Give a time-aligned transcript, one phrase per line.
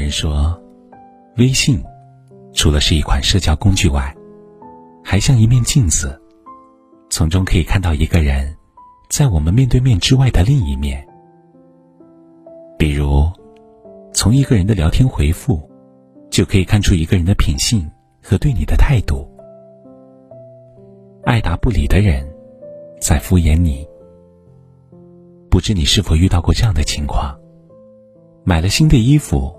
[0.00, 0.58] 人说，
[1.36, 1.82] 微信
[2.52, 4.14] 除了是一款社交工具外，
[5.04, 6.18] 还像一面镜子，
[7.10, 8.56] 从中可以看到一个人
[9.10, 11.06] 在我们面对面之外的另一面。
[12.78, 13.30] 比如，
[14.14, 15.60] 从一个人的聊天回复，
[16.30, 17.88] 就可以看出一个人的品性
[18.22, 19.28] 和对你的态度。
[21.24, 22.26] 爱答不理的人，
[23.00, 23.86] 在敷衍你。
[25.50, 27.38] 不知你是否遇到过这样的情况？
[28.44, 29.54] 买了新的衣服，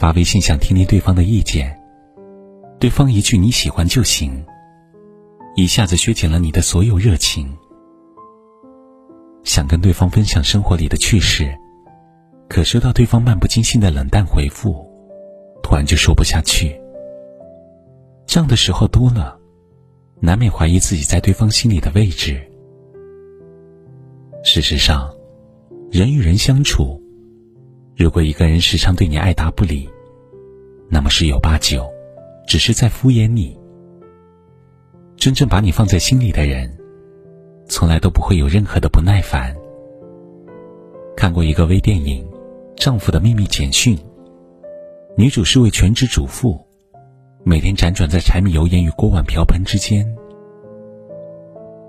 [0.00, 1.78] 发微信想听听对方的意见，
[2.78, 4.42] 对方一句你喜欢就行，
[5.56, 7.54] 一下子削减了你的所有热情。
[9.44, 11.54] 想跟对方分享生活里的趣事，
[12.48, 14.82] 可收到对方漫不经心的冷淡回复，
[15.62, 16.80] 突然就说不下去。
[18.24, 19.38] 这样的时候多了，
[20.18, 22.40] 难免怀疑自己在对方心里的位置。
[24.42, 25.14] 事实上，
[25.90, 26.98] 人与人相处。
[28.00, 29.86] 如果一个人时常对你爱答不理，
[30.88, 31.86] 那么十有八九，
[32.46, 33.54] 只是在敷衍你。
[35.18, 36.74] 真正把你放在心里的人，
[37.68, 39.54] 从来都不会有任何的不耐烦。
[41.14, 42.24] 看过一个微电影
[42.74, 43.94] 《丈夫的秘密简讯》，
[45.14, 46.58] 女主是位全职主妇，
[47.44, 50.10] 每天辗转在柴米油盐与锅碗瓢盆之间。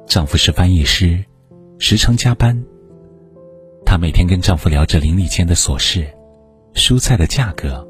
[0.06, 1.24] 丈夫是翻译师，
[1.80, 2.62] 时常加班。
[3.92, 6.10] 她每天跟丈夫聊着邻里间的琐事，
[6.74, 7.86] 蔬菜的价格，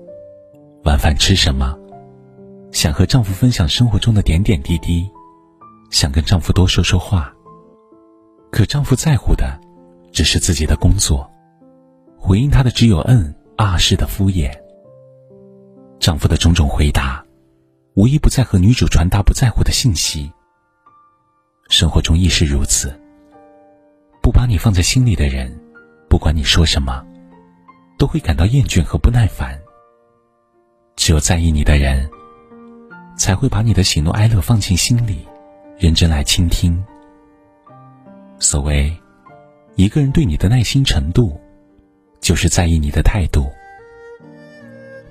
[0.84, 1.78] 晚饭吃什么，
[2.72, 5.08] 想和丈夫分享生活中的点点滴滴，
[5.92, 7.32] 想跟丈夫多说说话。
[8.52, 9.60] 可丈夫在乎的，
[10.12, 11.30] 只是自己的工作，
[12.18, 14.52] 回应她的只有嗯啊式的敷衍。
[16.00, 17.24] 丈夫的种种回答，
[17.94, 20.32] 无一不在和女主传达不在乎的信息。
[21.70, 22.92] 生活中亦是如此，
[24.20, 25.56] 不把你放在心里的人。
[26.12, 27.06] 不管你说什么，
[27.98, 29.58] 都会感到厌倦和不耐烦。
[30.98, 32.06] 只有在意你的人，
[33.18, 35.26] 才会把你的喜怒哀乐放进心里，
[35.80, 36.84] 认真来倾听。
[38.40, 38.94] 所谓，
[39.76, 41.40] 一个人对你的耐心程度，
[42.20, 43.50] 就是在意你的态度。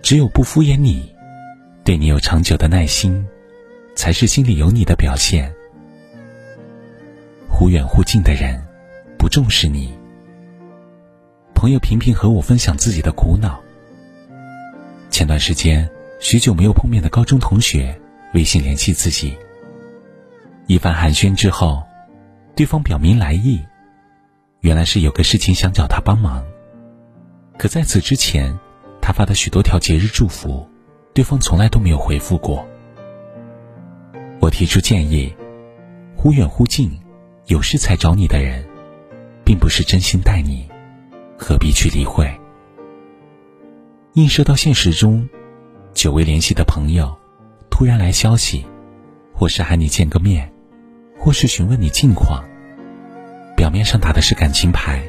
[0.02, 1.10] 只有不敷衍你，
[1.82, 3.26] 对你有长久的耐心，
[3.96, 5.50] 才是心里有你的表现。
[7.48, 8.62] 忽远忽近的人，
[9.18, 9.98] 不重视你。
[11.60, 13.60] 朋友频频和我分享自己的苦恼。
[15.10, 15.86] 前段时间，
[16.18, 17.94] 许久没有碰面的高中同学
[18.32, 19.36] 微信联系自己。
[20.66, 21.82] 一番寒暄之后，
[22.56, 23.60] 对方表明来意，
[24.60, 26.42] 原来是有个事情想找他帮忙。
[27.58, 28.58] 可在此之前，
[29.02, 30.66] 他发的许多条节日祝福，
[31.12, 32.66] 对方从来都没有回复过。
[34.40, 35.30] 我提出建议：
[36.16, 36.98] 忽远忽近，
[37.48, 38.64] 有事才找你的人，
[39.44, 40.69] 并不是真心待你。
[41.42, 42.30] 何必去理会？
[44.12, 45.26] 映射到现实中，
[45.94, 47.16] 久未联系的朋友
[47.70, 48.66] 突然来消息，
[49.32, 50.52] 或是喊你见个面，
[51.18, 52.44] 或是询问你近况。
[53.56, 55.02] 表面上打的是感情牌，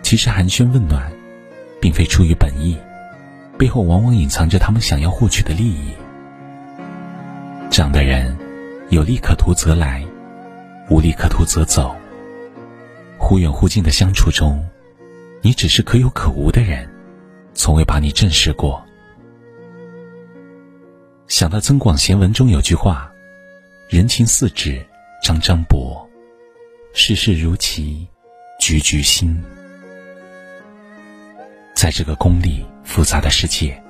[0.00, 1.12] 其实寒暄问暖，
[1.82, 2.74] 并非出于本意，
[3.58, 5.92] 背后往往隐藏着他们想要获取的利益。
[7.70, 8.34] 这样的人，
[8.88, 10.02] 有利可图则来，
[10.88, 11.94] 无利可图则走。
[13.18, 14.66] 忽远忽近的相处中。
[15.40, 16.88] 你只是可有可无的人，
[17.54, 18.84] 从未把你正视过。
[21.28, 23.12] 想到《增广贤文》中有句话
[23.88, 24.84] ：“人情似纸
[25.22, 26.04] 张张薄，
[26.92, 28.06] 世事如棋
[28.58, 29.40] 局局新。”
[31.74, 33.80] 在这个功利复杂的世界，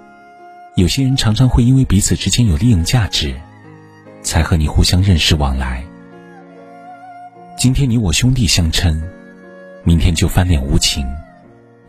[0.77, 3.35] 有些人常常会因为彼此之间有利用价值，
[4.23, 5.83] 才和你互相认识往来。
[7.57, 9.03] 今天你我兄弟相称，
[9.83, 11.07] 明天就翻脸无情。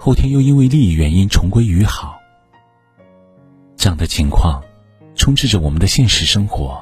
[0.02, 2.18] 后天又因为利益原因重归于好，
[3.76, 4.64] 这样的情况
[5.14, 6.82] 充斥着我们的现实生活。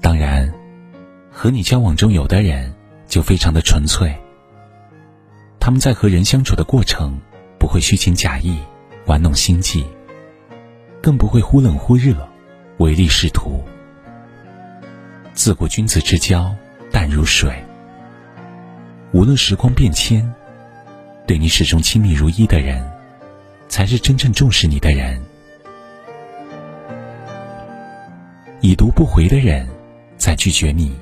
[0.00, 0.52] 当然，
[1.30, 2.74] 和你交往中有的人
[3.06, 4.12] 就非常的纯粹，
[5.60, 7.16] 他们在和人相处的过程
[7.56, 8.58] 不会虚情假意、
[9.06, 9.86] 玩弄心计，
[11.00, 12.28] 更不会忽冷忽热、
[12.78, 13.62] 唯利是图。
[15.34, 16.52] 自古君子之交
[16.90, 17.64] 淡如水，
[19.12, 20.34] 无论时光变迁。
[21.28, 22.82] 对你始终亲密如一的人，
[23.68, 25.22] 才是真正重视你的人。
[28.62, 29.68] 已读不回的人，
[30.16, 30.96] 在拒绝你。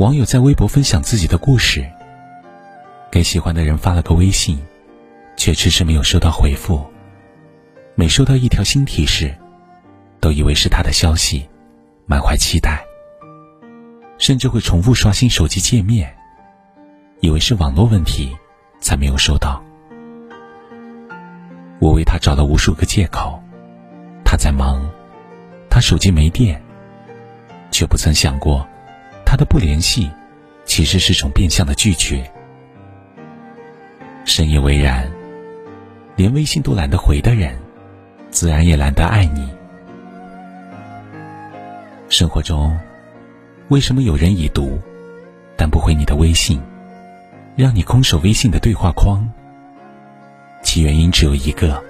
[0.00, 1.88] 网友在微博分享自己的故事，
[3.08, 4.60] 给喜欢的人发了个微信，
[5.36, 6.84] 却迟迟没有收到回复。
[7.94, 9.32] 每收到一条新提示，
[10.18, 11.48] 都以为是他的消息，
[12.04, 12.84] 满怀期待，
[14.18, 16.12] 甚至会重复刷新手机界面。
[17.24, 18.36] 以为是网络问题，
[18.80, 19.64] 才没有收到。
[21.80, 23.42] 我为他找了无数个借口，
[24.22, 24.86] 他在忙，
[25.70, 26.62] 他手机没电，
[27.70, 28.68] 却不曾想过，
[29.24, 30.10] 他的不联系，
[30.66, 32.30] 其实是种变相的拒绝。
[34.26, 35.10] 深以为然，
[36.16, 37.56] 连微信都懒得回的人，
[38.30, 39.48] 自然也懒得爱你。
[42.10, 42.78] 生活中，
[43.68, 44.78] 为什么有人已读，
[45.56, 46.60] 但不回你的微信，
[47.56, 49.28] 让你空守微信的对话框？
[50.62, 51.82] 其原因只有一个，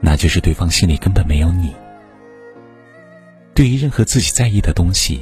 [0.00, 1.74] 那就是对方心里根本没有你。
[3.52, 5.20] 对于任何自己在意的东西，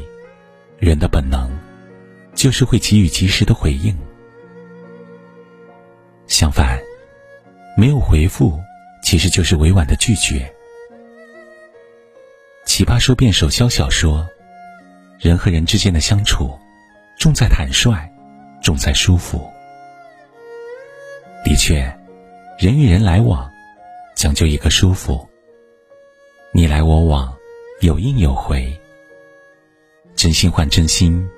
[0.78, 1.50] 人的本能
[2.34, 3.96] 就是会给予及时的回应。
[6.28, 6.78] 相反，
[7.76, 8.60] 没有回复
[9.02, 10.52] 其实就是委婉的拒绝。
[12.64, 14.28] 奇葩说辩手肖小说
[15.18, 16.56] ：“人和人之间的相处，
[17.18, 18.08] 重在坦率，
[18.62, 19.50] 重在舒服。”
[21.44, 21.80] 的确，
[22.58, 23.50] 人与人来往，
[24.14, 25.28] 讲究一个舒服。
[26.52, 27.36] 你来我往，
[27.80, 28.74] 有应有回。
[30.14, 31.28] 真心换真心，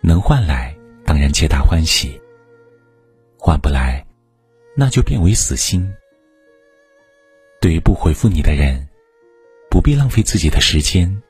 [0.00, 2.20] 能换来当然皆大欢喜。
[3.38, 4.04] 换不来，
[4.74, 5.94] 那就变为死心。
[7.60, 8.86] 对于不回复你的人。
[9.68, 11.22] 不必浪费自己的时间，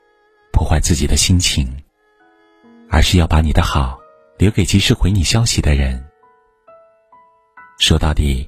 [0.53, 1.67] 破坏自己的心情，
[2.89, 3.96] 而是要把你的好
[4.37, 6.03] 留给及时回你消息的人。
[7.79, 8.47] 说到底，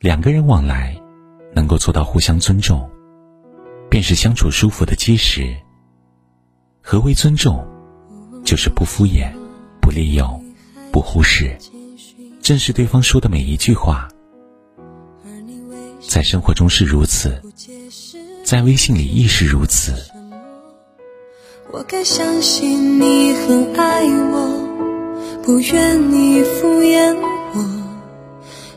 [0.00, 1.00] 两个人往来
[1.54, 2.90] 能够做到互相尊重，
[3.88, 5.56] 便是相处舒服的基石。
[6.82, 7.64] 何为尊重？
[8.44, 9.32] 就是不敷衍，
[9.80, 10.44] 不利用，
[10.92, 11.56] 不忽视，
[12.40, 14.08] 正视对方说的每一句话。
[16.00, 17.42] 在生活中是如此。
[18.44, 19.92] 在微信里亦是如此。
[21.72, 24.45] 我该相信你很爱我，
[25.46, 27.14] 不愿你敷衍
[27.54, 27.60] 我，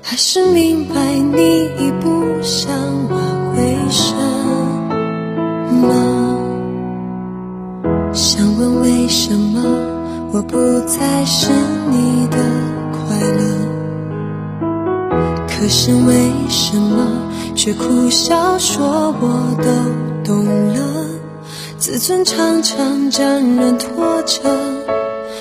[0.03, 2.71] 还是明白你已不想
[3.09, 3.19] 挽
[3.55, 4.13] 回什
[5.81, 5.89] 么？
[8.13, 9.63] 想问为什么
[10.31, 11.49] 我不再是
[11.89, 12.37] 你的
[12.93, 13.41] 快乐？
[15.47, 17.07] 可是为什么？
[17.55, 19.65] 却苦笑说我都
[20.23, 21.07] 懂了，
[21.79, 23.25] 自尊常常将
[23.55, 24.43] 人拖着，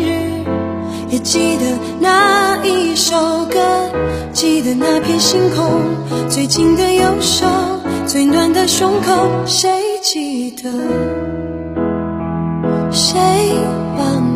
[1.11, 1.65] 也记得
[1.99, 3.59] 那一首歌，
[4.31, 5.81] 记得那片星空，
[6.29, 7.45] 最紧的右手，
[8.07, 9.69] 最暖的胸口，谁
[10.01, 10.71] 记得？
[12.89, 13.19] 谁
[13.97, 14.30] 忘？